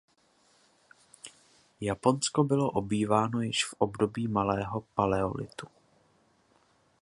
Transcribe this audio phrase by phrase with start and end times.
[1.81, 5.67] Japonsko bylo obýváno již v období mladého paleolitu.